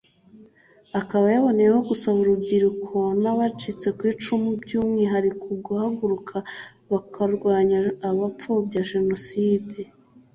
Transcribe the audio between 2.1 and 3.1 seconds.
urubyiruko